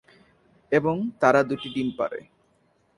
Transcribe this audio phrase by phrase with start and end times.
[0.71, 2.19] এবং তারা দুটো ডিম পারে।